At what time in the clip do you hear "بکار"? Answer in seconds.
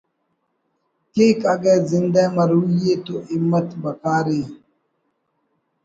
3.81-4.25